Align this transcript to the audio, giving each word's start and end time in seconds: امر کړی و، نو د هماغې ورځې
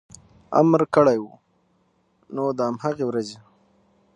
امر 0.59 0.81
کړی 0.95 1.17
و، 1.21 1.25
نو 2.35 2.43
د 2.57 2.59
هماغې 2.67 3.05
ورځې 3.07 3.37